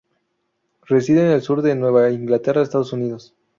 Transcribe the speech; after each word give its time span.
Reside 0.87 1.21
en 1.21 1.27
el 1.33 1.43
sur 1.43 1.61
de 1.61 1.75
Nueva 1.75 2.09
Inglaterra, 2.09 2.63
Estados 2.63 2.91
Unidos. 2.91 3.35